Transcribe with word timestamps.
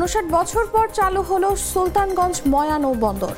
উনষাট 0.00 0.26
বছর 0.36 0.64
পর 0.74 0.86
চালু 0.98 1.20
হলো 1.30 1.48
সুলতানগঞ্জ 1.70 2.36
ময়া 2.52 2.78
নৌবন্দর। 2.84 3.34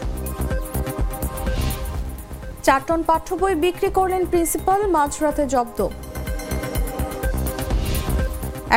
চার 2.67 2.81
টন 2.87 3.01
পাঠ্য 3.09 3.29
বই 3.41 3.55
বিক্রি 3.65 3.89
করলেন 3.99 4.23
প্রিন্সিপাল 4.31 4.81
মাঝরাতে 4.97 5.45
জব্দ। 5.55 5.79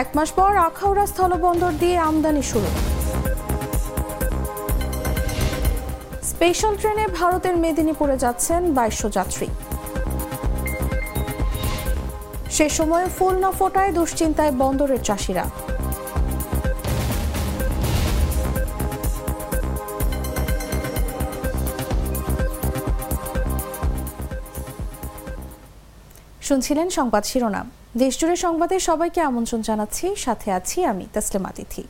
এক 0.01 0.09
মাস 0.17 0.29
পর 0.37 0.51
আখাউড়া 0.69 1.05
স্থলবন্দর 1.11 1.73
দিয়ে 1.81 1.97
আমদানি 2.09 2.43
শুরু। 2.51 2.69
স্পেশাল 6.31 6.73
ট্রেনে 6.81 7.05
ভারতের 7.19 7.55
মেদিনীপুরে 7.63 8.15
যাচ্ছেন 8.23 8.61
বাইশশো 8.77 9.07
যাত্রী। 9.17 9.47
সে 12.55 12.67
সময় 12.77 13.05
ফুল 13.17 13.35
না 13.43 13.49
ফোটায় 13.57 13.91
দুশ্চিন্তায় 13.97 14.53
বন্দরের 14.61 15.01
চাষিরা। 15.09 15.45
শুনছিলেন 26.47 26.87
সংবাদ 26.97 27.23
শিরোনাম। 27.31 27.67
দেশজুড়ে 28.01 28.35
সংবাদে 28.45 28.75
সবাইকে 28.89 29.19
আমন্ত্রণ 29.29 29.61
জানাচ্ছি। 29.69 30.05
সাথে 30.25 30.47
আছি 30.57 30.77
আমি 30.91 31.05
তাসলিমা 31.13 31.51
তিথি। 31.57 31.83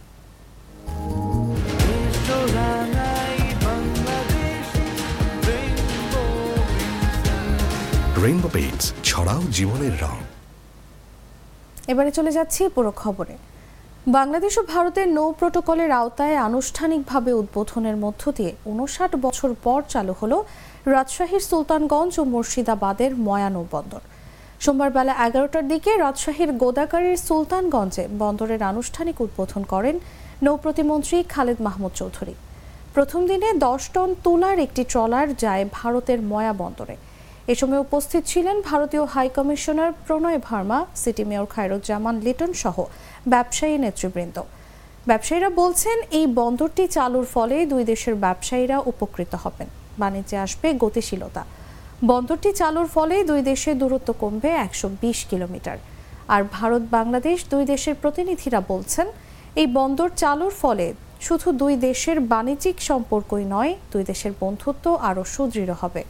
রেইনবো 8.23 8.49
পেইন্টস 8.55 8.85
ছড়াও 9.09 9.41
জীবনের 9.57 9.95
রং। 10.03 10.17
এবারে 11.91 12.11
চলে 12.17 12.31
যাচ্ছি 12.37 12.61
পুরো 12.75 12.91
খবরে। 13.01 13.35
বাংলাদেশ 14.17 14.53
ও 14.61 14.63
ভারতের 14.73 15.07
নৌ 15.17 15.27
প্রোটোকলের 15.39 15.91
আওতায় 16.01 16.37
আনুষ্ঠানিকভাবে 16.47 17.31
উদ্বোধনের 17.41 17.97
মধ্য 18.03 18.23
দিয়ে 18.37 18.51
উনষাট 18.71 19.11
বছর 19.25 19.49
পর 19.65 19.79
চালু 19.93 20.13
হলো 20.21 20.37
রাজশাহীর 20.93 21.43
সুলতানগঞ্জ 21.49 22.13
ও 22.21 22.23
মুর্শিদাবাদের 22.33 23.11
ময়া 23.27 23.49
নৌবন্দর 23.55 24.03
সোমবার 24.63 24.89
বেলা 24.97 25.13
এগারোটার 25.27 25.65
দিকে 25.71 25.91
রাজশাহীর 26.03 26.51
গোদাগাড়ির 26.61 27.17
সুলতানগঞ্জে 27.27 28.03
বন্দরের 28.21 28.61
আনুষ্ঠানিক 28.71 29.17
উদ্বোধন 29.25 29.63
করেন 29.73 29.95
নৌ 30.45 30.55
প্রতিমন্ত্রী 30.63 31.17
খালেদ 31.33 31.59
মাহমুদ 31.65 31.93
চৌধুরী। 31.99 32.33
প্রথম 32.95 33.21
দিনে 33.29 33.49
দশ 33.67 33.81
টন 33.93 34.09
তুলার 34.25 34.57
একটি 34.65 34.81
ট্রলার 34.91 35.27
যায় 35.43 35.63
ভারতের 35.79 36.19
ময়া 36.31 36.53
বন্দরে। 36.61 36.95
এ 37.51 37.55
সময় 37.61 37.81
উপস্থিত 37.87 38.23
ছিলেন 38.31 38.57
ভারতীয় 38.69 39.03
high 39.13 39.27
commissioner 39.37 39.91
Pranay 40.05 40.39
Verma, 40.47 40.79
city 41.01 41.23
mayor 41.29 41.47
Khairuzzaman 41.53 42.15
Liton 42.25 42.51
সহ 42.63 42.77
ব্যবসায়ী 43.33 43.75
নেতৃবৃন্দ। 43.85 44.37
ব্যবসায়ীরা 45.09 45.49
বলছেন, 45.61 45.97
এই 46.17 46.25
বন্দরটি 46.39 46.83
চালুর 46.95 47.27
ফলে 47.33 47.57
দুই 47.71 47.83
দেশের 47.91 48.15
ব্যবসায়ীরা 48.25 48.77
উপকৃত 48.91 49.31
হবেন। 49.43 49.67
বাণিজ্যে 50.01 50.37
আসবে 50.45 50.67
গতিশীলতা। 50.83 51.43
বন্দরটি 52.11 52.49
চালুর 52.61 52.87
ফলে 52.95 53.15
দুই 53.29 53.41
দেশের 53.51 53.75
দূরত্ব 53.81 54.09
কমবে 54.21 54.49
একশো 54.65 54.87
বিশ 55.01 55.19
কিলোমিটার। 55.31 55.77
আর 56.33 56.41
ভারত, 56.57 56.83
বাংলাদেশ 56.97 57.37
দুই 57.53 57.63
দেশের 57.73 57.95
প্রতিনিধিরা 58.01 58.59
বলছেন, 58.71 59.07
এই 59.61 59.67
বন্দর 59.77 60.09
চালুর 60.21 60.53
ফলে 60.61 60.87
শুধু 61.25 61.47
দুই 61.61 61.73
দেশের 61.87 62.17
বাণিজ্যিক 62.33 62.77
সম্পর্কই 62.89 63.45
নয়, 63.55 63.71
দুই 63.91 64.03
দেশের 64.11 64.33
বন্ধুত্ব 64.43 64.85
আরও 65.09 65.23
সুদৃঢ় 65.33 65.73
হবে। 65.81 66.01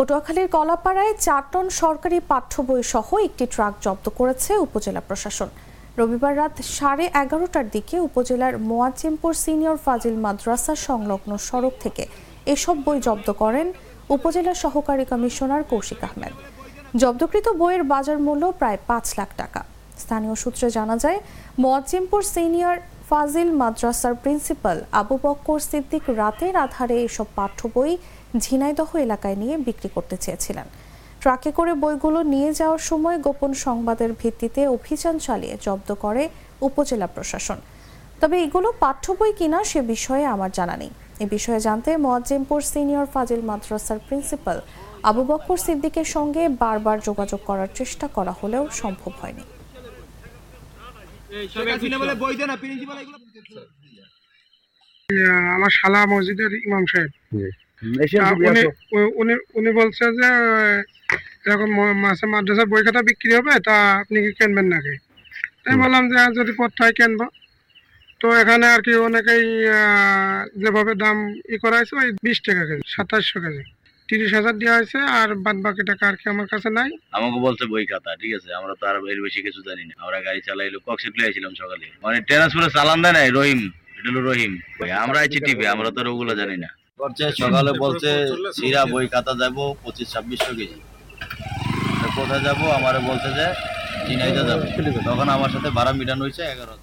পটুয়াখালীর 0.00 0.48
কলাপাড়ায় 0.56 1.14
চার 1.26 1.44
টন 1.52 1.66
সরকারি 1.82 2.18
পাঠ্য 2.30 2.54
বই 2.68 2.82
সহ 2.92 3.08
একটি 3.28 3.44
ট্রাক 3.54 3.74
জব্দ 3.84 4.06
করেছে 4.18 4.50
উপজেলা 4.66 5.02
প্রশাসন। 5.08 5.48
রবিবার 5.98 6.34
রাত 6.40 6.54
সাড়ে 6.76 7.04
এগারোটার 7.22 7.66
দিকে 7.74 7.96
উপজেলার 8.08 8.54
মোয়াজিমপুর 8.68 9.32
সিনিয়র 9.44 9.78
ফাজিল 9.84 10.16
মাদ্রাসা 10.24 10.74
সংলগ্ন 10.88 11.30
সড়ক 11.48 11.74
থেকে 11.84 12.04
এসব 12.54 12.76
বই 12.86 12.98
জব্দ 13.06 13.28
করেন 13.42 13.66
উপজেলা 14.16 14.52
সহকারী 14.62 15.04
কমিশনার 15.10 15.62
কৌশিক 15.70 16.00
আহমেদ। 16.08 16.34
জব্দকৃত 17.02 17.46
বইয়ের 17.60 17.82
বাজার 17.92 18.18
মূল্য 18.26 18.44
প্রায় 18.60 18.78
পাঁচ 18.88 19.06
লাখ 19.18 19.30
টাকা। 19.40 19.60
স্থানীয় 20.02 20.34
সূত্রে 20.42 20.68
জানা 20.76 20.96
যায় 21.04 21.18
মোয়াজিমপুর 21.62 22.22
সিনিয়র 22.34 22.76
ফাজিল 23.08 23.48
মাদ্রাসার 23.60 24.14
প্রিন্সিপাল 24.22 24.76
আবু 25.00 25.14
বক্কর 25.24 25.58
সিদ্দিক 25.70 26.04
রাতের 26.20 26.54
আধারে 26.64 26.96
এসব 27.08 27.28
পাঠ্য 27.38 27.60
বই 27.74 27.92
ঝিনাইদহ 28.44 28.90
এলাকায় 29.06 29.36
নিয়ে 29.42 29.54
বিক্রি 29.66 29.88
করতে 29.96 30.16
চেয়েছিলেন। 30.24 30.66
ট্রাকে 31.22 31.50
করে 31.58 31.72
বইগুলো 31.82 32.20
নিয়ে 32.34 32.50
যাওয়ার 32.60 32.82
সময় 32.90 33.18
গোপন 33.26 33.52
সংবাদের 33.66 34.10
ভিত্তিতে 34.20 34.60
অভিযান 34.76 35.14
চালিয়ে 35.26 35.54
জব্দ 35.66 35.88
করে 36.04 36.22
উপজেলা 36.68 37.08
প্রশাসন। 37.14 37.58
তবে 38.20 38.36
এগুলো 38.46 38.68
পাঠ্য 38.82 39.04
বই 39.18 39.32
কিনা 39.38 39.58
সে 39.70 39.80
বিষয়ে 39.94 40.24
আমার 40.34 40.50
জানা 40.58 40.76
নেই। 40.82 40.92
এ 41.24 41.26
বিষয়ে 41.36 41.60
জানতে 41.66 41.90
মোয়াজ্জেমপুর 42.04 42.60
সিনিয়র 42.72 43.06
ফাজিল 43.14 43.42
মাদ্রাসার 43.50 43.98
প্রিন্সিপাল 44.06 44.58
আবু 45.10 45.22
বক্কর 45.30 45.58
সিদ্দিকের 45.66 46.08
সঙ্গে 46.16 46.42
বারবার 46.62 46.96
যোগাযোগ 47.08 47.40
করার 47.48 47.70
চেষ্টা 47.78 48.06
করা 48.16 48.32
হলেও 48.40 48.64
সম্ভব 48.80 49.12
হয়নি। 49.20 49.44
আমার 55.56 55.72
শালা 55.78 56.00
মসজিদের 56.12 56.50
ইমাম 56.66 56.84
সাহেব। 56.92 57.10
উনি 59.20 59.34
উনি 59.58 59.70
বলছে 59.80 60.04
যে 60.18 60.28
এরকম 61.46 61.70
মাসে 62.04 62.26
মাদ্রাসার 62.34 62.70
বই 62.72 62.82
খাতা 62.86 63.00
বিক্রি 63.08 63.32
হবে 63.38 63.52
তা 63.68 63.76
আপনি 64.02 64.18
কি 64.24 64.30
কিনবেন 64.38 64.66
নাকি? 64.74 64.94
তাই 65.62 65.76
বললাম 65.82 66.02
যে 66.10 66.18
যদি 66.38 66.52
পথ 66.60 66.72
হয় 66.82 66.94
কিনবো? 66.98 67.26
তো 68.20 68.26
এখানে 68.42 68.66
আর 68.74 68.80
কি 68.86 68.92
অনেকেই 69.08 69.44
যেভাবে 70.62 70.92
দাম 71.02 71.16
ই 71.54 71.56
করা 71.62 71.76
হয়েছে 71.78 71.94
ওই 72.02 72.08
বিশ 72.26 72.38
টাকা 72.46 72.62
কেজি 72.68 72.82
সাতাশশো 72.94 73.38
কেজি। 73.44 73.62
তিরিশ 74.08 74.30
হাজার 74.38 74.54
দেওয়া 74.60 74.76
হয়েছে 74.78 74.98
আর 75.18 75.28
বাদ 75.44 75.56
বাকি 75.66 75.82
টাকা 75.90 76.04
আর 76.10 76.16
কি 76.20 76.26
আমার 76.34 76.46
কাছে 76.52 76.68
নাই। 76.78 76.90
আমাকে 77.18 77.38
বলছে 77.46 77.64
বই 77.72 77.84
খাতা 77.90 78.10
ঠিক 78.22 78.32
আছে? 78.38 78.48
আমরা 78.58 78.74
তো 78.80 78.84
আর 78.90 78.96
এর 79.12 79.20
বেশি 79.26 79.40
কিছু 79.46 79.60
জানি 79.68 79.82
না। 79.88 79.94
আমরা 80.04 80.18
গাড়ি 80.26 80.40
চালাইলো 80.48 80.78
কক্সে 80.86 81.08
প্লেয়েছিলাম 81.14 81.52
সকালে। 81.62 81.86
মানে 82.04 82.18
ট্রান্সফারে 82.28 82.68
চালান 82.76 82.98
দেয় 83.04 83.14
নাই 83.18 83.28
রহিম 83.38 83.60
এটা 83.96 84.08
হলো 84.10 84.20
রহিম। 84.30 84.52
আমরা 85.04 85.18
আইছি 85.22 85.38
টিভি 85.46 85.64
আমরা 85.74 85.88
তো 85.94 86.00
ওগুলো 86.14 86.32
জানি 86.40 86.56
না। 86.64 86.70
করছে 87.00 87.24
সকালে 87.42 87.72
বলছে 87.84 88.10
সিরা 88.58 88.82
বই 88.92 89.06
খাতা 89.12 89.32
যাব 89.42 89.56
পঁচিশ 89.82 90.06
ছাব্বিশশো 90.12 90.52
কেজি। 90.58 90.78
কোথায় 92.16 92.42
যাব? 92.46 92.60
আমার 92.78 92.94
বলছে 93.08 93.28
যে 93.38 93.46
চিনাইতে 94.06 94.42
যাব। 94.48 94.60
তখন 95.08 95.26
আমার 95.36 95.50
সাথে 95.54 95.68
ভাড়া 95.76 95.92
মিটানো 95.98 96.22
হয়েছে 96.26 96.42
এগারো 96.54 96.74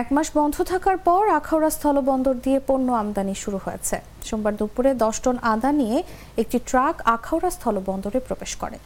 এক 0.00 0.08
মাস 0.16 0.28
বন্ধ 0.38 0.56
থাকার 0.72 0.98
পর 1.08 1.22
আখাউড়া 1.38 1.70
স্থলবন্দর 1.76 2.36
দিয়ে 2.44 2.58
পণ্য 2.68 2.88
আমদানি 3.02 3.34
শুরু 3.44 3.58
হয়েছে। 3.64 3.96
সোমবার 4.28 4.54
দুপুরে 4.60 4.90
দশ 5.04 5.16
টন 5.24 5.36
আদা 5.52 5.70
নিয়ে 5.80 5.98
একটি 6.42 6.58
ট্রাক 6.68 6.96
আখাউড়া 7.14 7.50
স্থলবন্দরে 7.56 8.18
প্রবেশ 8.28 8.52
করে। 8.62 8.78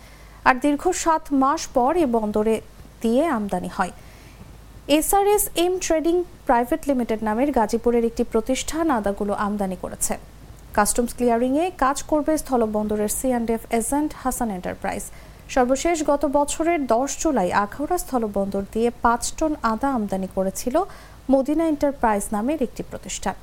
আর 0.49 0.55
দীর্ঘ 0.65 0.83
সাত 1.05 1.25
মাস 1.43 1.63
পর 1.77 1.93
এ 2.05 2.07
বন্দরে 2.17 2.55
দিয়ে 3.03 3.23
আমদানি 3.37 3.71
হয়। 3.77 3.93
SRS 4.89 5.45
M 5.65 5.75
trading 5.87 6.17
private 6.47 6.81
limited 6.91 7.21
নামের 7.29 7.51
গাজীপুরের 7.59 8.05
একটি 8.11 8.25
প্রতিষ্ঠান 8.33 8.87
আদাগুলো 8.99 9.33
আমদানি 9.47 9.77
করেছে। 9.83 10.15
কাস্টমস 10.77 11.13
ক্লিয়ারিংয়ে 11.17 11.67
কাজ 11.83 11.99
করবে 12.11 12.33
স্থলবন্দরের 12.43 13.13
এফ 13.57 13.63
এজেন্ট 13.79 14.11
হাসান 14.23 14.49
এন্টারপ্রাইজ। 14.57 15.05
সর্বশেষ 15.55 15.97
গত 16.11 16.23
বছরের 16.39 16.81
দশ 16.95 17.11
জুলাই 17.23 17.51
আখাউড়া 17.65 17.99
স্থলবন্দর 18.05 18.63
দিয়ে 18.75 18.89
পাঁচ 19.05 19.23
টন 19.39 19.53
আদা 19.73 19.89
আমদানি 19.97 20.29
করেছিল 20.37 20.77
মদিনা 21.33 21.65
এন্টারপ্রাইজ 21.73 22.25
নামের 22.35 22.61
একটি 22.67 22.83
প্রতিষ্ঠান। 22.91 23.37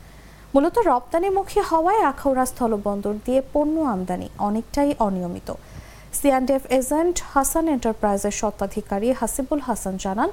মূলত 0.53 0.75
রপ্তানিমুখী 0.91 1.59
হওয়ায় 1.69 2.03
আখাউড়া 2.11 2.45
স্থলবন্দর 2.51 3.15
দিয়ে 3.25 3.41
পণ্য 3.53 3.75
আমদানি 3.93 4.27
অনেকটাই 4.47 4.91
অনিয়মিত। 5.07 5.49
সিঅ্যান্ডএফ 6.19 6.63
এজেন্ট 6.79 7.15
হাসান 7.33 7.65
এন্টারপ্রাইজের 7.75 8.35
স্বত্বাধিকারী 8.41 9.07
হাসিবুল 9.19 9.61
হাসান 9.67 9.95
জানান 10.05 10.31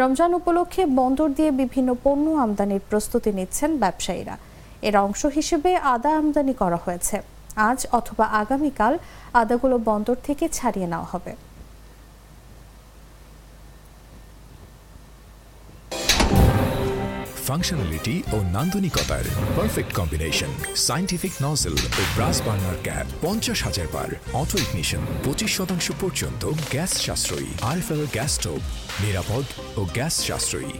রমজান 0.00 0.30
উপলক্ষে 0.40 0.82
বন্দর 1.00 1.28
দিয়ে 1.38 1.50
বিভিন্ন 1.62 1.90
পণ্য 2.04 2.26
আমদানির 2.44 2.82
প্রস্তুতি 2.90 3.30
নিচ্ছেন 3.38 3.70
ব্যবসায়ীরা। 3.82 4.36
এর 4.88 4.94
অংশ 5.06 5.20
হিসেবে 5.36 5.70
আদা 5.94 6.10
আমদানি 6.20 6.54
করা 6.62 6.78
হয়েছে। 6.84 7.16
আজ 7.68 7.80
অথবা 7.98 8.24
আগামীকাল 8.42 8.94
আদাগুলো 9.40 9.76
বন্দর 9.88 10.16
থেকে 10.26 10.44
ছাড়িয়ে 10.56 10.88
নেওয়া 10.92 11.08
হবে। 11.12 11.32
ফাংশনালিটি 17.52 18.14
ও 18.32 18.36
নান্দনিকতার 18.56 19.24
পারফেক্ট 19.56 19.92
কম্বিনেশন 19.98 20.50
সাইন্টিফিক 20.88 21.32
নজল 21.42 21.76
ও 22.00 22.02
ব্রাস 22.16 22.38
বার্নার 22.46 22.78
ক্যাপ 22.82 23.06
পঞ্চাশ 23.22 23.58
হাজার 23.62 23.88
বার 23.94 24.10
অটো 24.32 24.56
ইগনিশন 24.58 25.02
পঁচিশ 25.24 25.50
শতাংশ 25.56 25.86
পর্যন্ত 26.00 26.42
গ্যাস 26.72 26.92
সাশ্রয়ী 27.04 27.50
আরএফএল 27.70 28.02
গ্যাস 28.12 28.30
স্টোভ 28.34 28.60
নিরাপদ 29.04 29.44
ও 29.76 29.80
গ্যাস 29.94 30.14
সাশ্রয়ী। 30.26 30.74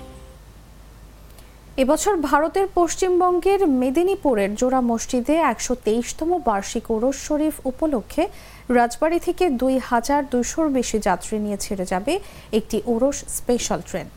এবছর 1.77 2.15
ভারতের 2.31 2.67
পশ্চিমবঙ্গের 2.75 3.61
মেদিনীপুরের 3.81 4.51
জোড়া 4.55 4.81
মসজিদে 4.91 5.37
একশো 5.53 5.75
তেইশতম 5.85 6.31
বার্ষিক 6.45 6.87
ওরস 6.91 7.17
শরীফ 7.29 7.55
উপলক্ষে 7.65 8.25
রাজবাড়ী 8.69 9.19
থেকে 9.19 9.45
দুই 9.61 9.75
হাজার 9.91 10.21
দুশোর 10.31 10.67
বেশি 10.69 10.99
যাত্রী 10.99 11.37
নিয়ে 11.39 11.59
ছেড়ে 11.59 11.85
যাবে 11.85 12.13
একটি 12.53 12.77
ওরস 12.87 13.19
স্পেশাল 13.39 13.83
ট্রেন 13.91 14.09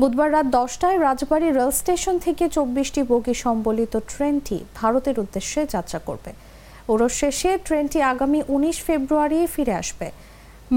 বুধবার 0.00 0.28
রাত 0.32 0.46
দশটায় 0.58 0.98
রাজবাড়ী 1.06 1.48
রেল 1.50 1.72
স্টেশন 1.80 2.16
থেকে 2.26 2.44
চব্বিশটি 2.56 3.00
বগি 3.10 3.34
সম্বলিত 3.44 3.94
ট্রেনটি 4.12 4.58
ভারতের 4.80 5.16
উদ্দেশ্যে 5.22 5.60
যাত্রা 5.74 5.98
করবে। 6.08 6.30
ওরস 6.92 7.12
শেষে 7.20 7.50
ট্রেনটি 7.66 7.98
আগামী 8.12 8.40
উনিশ 8.54 8.76
ফেব্রুয়ারি 8.86 9.40
ফিরে 9.54 9.74
আসবে। 9.82 10.08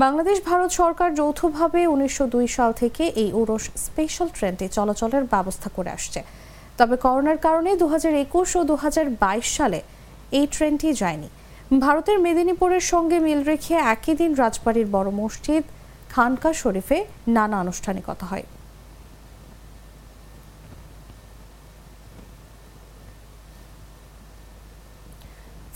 বাংলাদেশ 0.03 0.37
ভারত 0.49 0.71
সরকার 0.81 1.09
যৌথভাবে 1.19 1.81
উনিশশো 1.93 2.25
দুই 2.33 2.47
সাল 2.55 2.71
থেকে 2.81 3.03
এই 3.23 3.29
ওরস 3.39 3.65
স্পেশাল 3.85 4.27
ট্রেনটি 4.37 4.65
চলাচলের 4.77 5.23
ব্যবস্থা 5.33 5.69
করে 5.77 5.89
আসছে। 5.97 6.19
তবে 6.79 6.95
করোনার 7.05 7.39
কারণে 7.45 7.71
দু 7.81 7.87
একুশ 8.23 8.49
ও 8.59 8.61
দু 8.69 8.75
হাজার 8.83 9.05
বাইশ 9.23 9.47
সালে 9.57 9.79
এই 10.37 10.45
ট্রেনটি 10.55 10.89
যায়নি। 11.01 11.29
ভারতের 11.85 12.17
মেদিনীপুরের 12.25 12.83
সঙ্গে 12.91 13.17
মিল 13.25 13.41
রেখে 13.51 13.75
একই 13.93 14.13
দিন 14.21 14.31
রাজবাড়ির 14.41 14.87
বড় 14.95 15.09
মসজিদ, 15.21 15.63
খানকা 16.13 16.51
শরীফে 16.61 16.97
নানা 17.35 17.55
আনুষ্ঠানিকতা 17.63 18.25
হয়। 18.31 18.45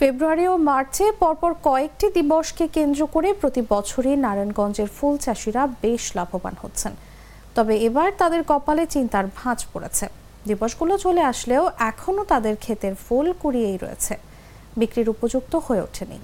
ফেব্রুয়ারি 0.03 0.45
ও 0.53 0.55
মার্চে 0.69 1.05
পরপর 1.21 1.51
কয়েকটি 1.67 2.07
দিবসকে 2.17 2.65
কেন্দ্র 2.75 3.01
করে 3.15 3.29
প্রতি 3.41 3.61
বছরই 3.73 4.15
নারায়ণগঞ্জের 4.25 4.89
ফুল 4.97 5.15
চাষিরা 5.25 5.63
বেশ 5.83 6.03
লাভবান 6.17 6.55
হচ্ছেন। 6.63 6.93
তবে 7.55 7.73
এবার 7.87 8.09
তাদের 8.21 8.41
কপালে 8.51 8.83
চিন্তার 8.95 9.25
ভাঁজ 9.37 9.59
পড়েছে। 9.71 10.05
দিবসগুলো 10.49 10.93
চলে 11.05 11.21
আসলেও 11.31 11.63
এখনও 11.91 12.23
তাদের 12.31 12.55
ক্ষেতের 12.63 12.93
ফুল 13.05 13.27
কুড়িয়েই 13.41 13.77
রয়েছে। 13.83 14.13
বিক্রির 14.79 15.07
উপযুক্ত 15.13 15.53
হয়ে 15.65 15.81
ওঠেনি। 15.87 16.17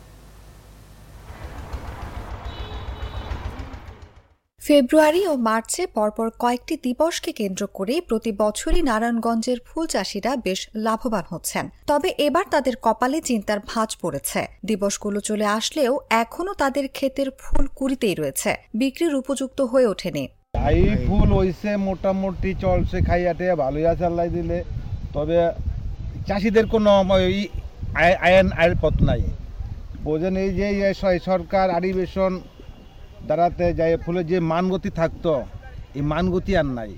ফেব্রুয়ারি 4.67 5.27
ও 5.27 5.35
মার্চে 5.35 5.87
পরপর 5.87 6.29
কয়েকটি 6.29 6.77
দিবসকে 6.83 7.31
কেন্দ্র 7.31 7.67
করে 7.67 8.01
প্রতি 8.01 8.31
বছরই 8.31 8.81
নারায়ণগঞ্জের 8.81 9.57
ফুল 9.65 9.87
চাষিরা 9.87 10.35
বেশ 10.35 10.69
লাভবান 10.75 11.23
হচ্ছেন। 11.29 11.69
তবে 11.87 12.13
এবার 12.17 12.43
তাদের 12.49 12.73
কপালে 12.81 13.21
চিন্তার 13.21 13.59
ভাঁজ 13.67 13.97
পড়েছে। 14.01 14.47
দিবসগুলো 14.65 15.19
চলে 15.19 15.45
আসলেও 15.45 15.99
এখনও 16.09 16.53
তাদের 16.53 16.87
ক্ষেতের 16.87 17.31
ফুল 17.39 17.67
কুড়িতেই 17.75 18.15
রয়েছে। 18.15 18.55
বিক্রির 18.73 19.15
উপযুক্ত 19.15 19.61
হয়ে 19.61 19.87
ওঠেনি। 19.87 20.27
এই 20.69 20.95
ফুল 21.07 21.33
হইছে 21.33 21.77
মোটামুটি 21.77 22.55
চলছে 22.61 23.01
খাইয়াতে 23.01 23.55
ভালোই 23.55 23.85
আছে 23.85 24.05
আল্লাহ 24.05 24.27
দিলে। 24.27 24.63
তবে 25.13 25.51
চাষিদের 26.27 26.67
কোনো 26.67 27.05
ওই 27.09 27.47
আয়- 27.95 28.17
আইন 28.17 28.51
আয়ের 28.51 28.75
পথ 28.81 28.93
নাই। 29.01 29.23
বোঝেন 30.03 30.37
এই 30.37 30.53
যে 30.53 30.93
সরকার 31.25 31.69
আদিবেশন 31.69 32.41
দাঁড়াতে 33.29 33.65
যায় 33.79 33.95
ফুলের 34.03 34.25
যে 34.31 34.37
মানগতি 34.51 34.89
থাকতো 34.99 35.31
এই 35.97 36.03
মানগতি 36.11 36.51
আর 36.61 36.69
নাই। 36.79 36.91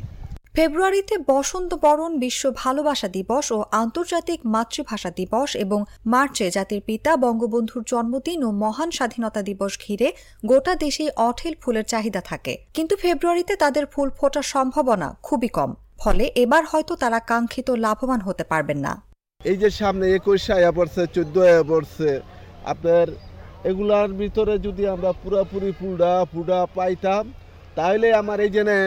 ফেব্রুয়ারিতে 0.58 1.16
বসন্ত 1.32 1.72
বরণ 1.86 2.12
বিশ্ব 2.24 2.44
ভালোবাসা 2.64 3.08
দিবস 3.18 3.46
ও 3.56 3.60
আন্তর্জাতিক 3.82 4.40
মাতৃভাষা 4.56 5.12
দিবস 5.20 5.50
এবং 5.64 5.80
মার্চে 6.14 6.48
জাতির 6.58 6.82
পিতা 6.88 7.12
বঙ্গবন্ধুর 7.26 7.84
জন্মদিন 7.92 8.40
ও 8.48 8.50
মহান 8.64 8.90
স্বাধীনতা 8.98 9.42
দিবস 9.50 9.74
ঘিরে 9.86 10.08
গোটা 10.44 10.74
দেশে 10.84 11.06
অঠেল 11.28 11.54
ফুলের 11.62 11.86
চাহিদা 11.94 12.22
থাকে। 12.22 12.54
কিন্তু 12.76 12.94
ফেব্রুয়ারিতে 13.04 13.54
তাদের 13.64 13.86
ফুল 13.94 14.10
ফোটার 14.20 14.46
সম্ভাবনা 14.54 15.08
খুবই 15.28 15.50
কম। 15.58 15.72
ফলে 16.02 16.26
এবার 16.44 16.64
হয়তো 16.72 16.94
তারা 17.04 17.20
কাঙ্ক্ষিত 17.32 17.68
লাভবান 17.86 18.20
হতে 18.28 18.44
পারবেন 18.52 18.80
না। 18.86 18.94
এই 19.42 19.58
যে 19.62 19.70
সামনে 19.80 20.06
একুশ 20.18 20.44
আয়া 20.58 20.72
পড়ছে 20.78 21.02
চোদ্দ 21.16 21.36
আয়া 21.50 21.64
পড়ছে 21.72 22.10
আপনার 22.66 23.08
এগুলার 23.68 24.10
ভিতরে 24.22 24.54
যদি 24.58 24.84
আমরা 24.88 25.12
পুরাপুরি 25.22 25.72
ফুলডা 25.80 26.12
ফুডা 26.34 26.60
পাইতাম 26.78 27.24
তাহলে 27.78 28.08
আমার 28.22 28.38
এই 28.46 28.52
জেনে 28.56 28.80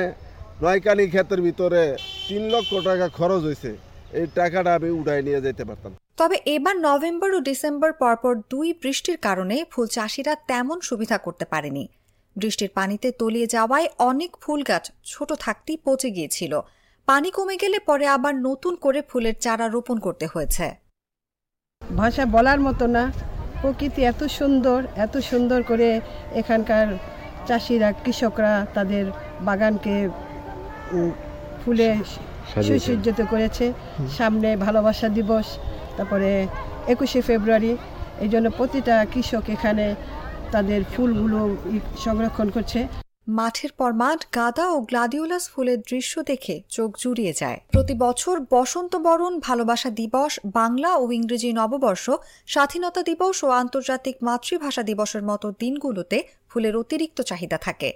নয়কানি 0.63 1.05
ক্ষেতের 1.09 1.41
ভিতরে 1.47 1.83
তিন 2.29 2.43
লক্ষ 2.55 2.71
টাকা 2.89 3.07
খরচ 3.19 3.41
হয়েছে 3.49 3.71
এই 4.21 4.27
টাকাটা 4.35 4.71
আমি 4.79 4.91
উঠাই 5.01 5.21
নিয়ে 5.27 5.41
যেতে 5.47 5.63
পারতাম। 5.65 5.93
তবে 6.21 6.37
এবার 6.55 6.77
নভেম্বর 6.89 7.31
ও 7.35 7.41
ডিসেম্বর 7.41 7.91
পরপর 8.03 8.33
দুই 8.53 8.69
বৃষ্টির 8.83 9.19
কারণে 9.27 9.57
ফুল 9.73 9.87
চাষিরা 9.97 10.35
তেমন 10.51 10.79
সুবিধা 10.81 11.17
করতে 11.27 11.45
পারেনি। 11.45 11.85
বৃষ্টির 12.37 12.71
পানিতে 12.79 13.09
তলিয়ে 13.21 13.47
যাওয়ায় 13.47 13.89
অনেক 13.99 14.31
ফুল 14.43 14.61
গাছ 14.63 14.85
ছোট 15.05 15.31
থাকতেই 15.45 15.79
পচে 15.87 16.09
গিয়েছিল। 16.17 16.53
পানি 17.09 17.29
কমে 17.37 17.57
গেলে 17.63 17.79
পরে 17.89 18.07
আবার 18.17 18.35
নতুন 18.49 18.75
করে 18.77 19.01
ফুলের 19.11 19.37
চারা 19.45 19.67
রোপণ 19.69 19.97
করতে 20.07 20.27
হয়েছে। 20.27 20.67
ভাষা 21.83 22.25
বলার 22.35 22.61
মতো 22.61 22.85
না। 22.87 23.03
প্রকৃতি 23.63 24.01
এত 24.13 24.23
সুন্দর 24.39 24.79
এত 25.07 25.15
সুন্দর 25.31 25.61
করে 25.71 25.89
এখানকার 26.41 26.87
চাষিরা 27.49 27.89
কৃষকরা 28.05 28.53
তাদের 28.77 29.05
বাগানকে 29.49 29.97
ফুলে 31.63 31.89
সুসজ্জিত 32.69 33.21
করেছে। 33.33 33.67
সামনে 34.19 34.49
ভালোবাসা 34.67 35.09
দিবস 35.19 35.47
তারপরে 35.97 36.31
একুশে 36.93 37.21
ফেব্রুয়ারি। 37.29 37.73
এই 38.25 38.31
জন্য 38.33 38.47
প্রতিটা 38.59 38.97
কৃষক 39.13 39.45
এখানে 39.57 39.87
তাদের 40.55 40.81
ফুলগুলো 40.93 41.41
সংরক্ষণ 42.05 42.49
করছে। 42.57 42.81
মাঠের 43.27 43.73
পর 43.73 43.93
মাঠ 43.93 44.27
গাদা 44.35 44.69
ও 44.69 44.81
গ্লাডিওলাস 44.81 45.49
ফুলের 45.49 45.79
দৃশ্য 45.81 46.23
দেখে 46.23 46.63
চোখ 46.69 46.91
জুড়িয়ে 46.99 47.33
যায়। 47.33 47.61
প্রতি 47.73 47.95
বছর 47.95 48.41
বসন্ত 48.51 48.97
বরণ, 48.97 49.39
ভালোবাসা 49.39 49.91
দিবস, 49.91 50.41
বাংলা 50.47 50.97
ও 50.97 51.13
ইংরেজি 51.13 51.53
নববর্ষ, 51.53 52.11
স্বাধীনতা 52.47 53.03
দিবস 53.03 53.45
ও 53.45 53.49
আন্তর্জাতিক 53.51 54.17
মাতৃভাষা 54.23 54.83
দিবসের 54.83 55.23
মতো 55.23 55.47
দিনগুলোতে 55.61 56.19
ফুলের 56.49 56.77
অতিরিক্ত 56.77 57.19
চাহিদা 57.23 57.59
থাকে। 57.59 57.93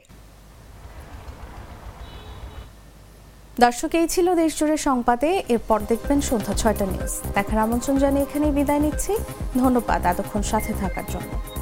দর্শক, 3.61 3.95
এই 3.95 4.09
ছিল 4.09 4.35
দেশজুড়ে 4.35 4.77
সংবাদে। 4.77 5.43
এরপর 5.49 5.81
দেখবেন 5.89 6.21
সন্ধ্যা 6.21 6.55
ছয়টা 6.55 6.87
নিউজ। 6.87 7.13
দেখার 7.35 7.59
আমন্ত্রণ 7.59 7.99
জানিয়ে 7.99 8.23
এখানেই 8.23 8.51
বিদায় 8.51 8.81
নিচ্ছি। 8.81 9.13
ধন্যবাদ 9.59 10.07
এতক্ষণ 10.07 10.43
সাথে 10.43 10.73
থাকার 10.73 11.05
জন্য। 11.13 11.56